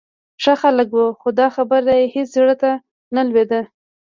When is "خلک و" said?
0.61-0.99